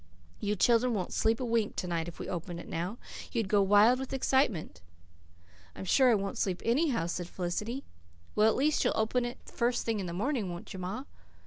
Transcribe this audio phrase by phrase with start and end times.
[0.39, 2.97] You children wouldn't sleep a wink to night if we opened it now.
[3.31, 4.81] You'd go wild with excitement."
[5.75, 7.83] "I'm sure I won't sleep anyhow," said Felicity.
[8.33, 11.03] "Well, at least you'll open it the first thing in the morning, won't you, ma?"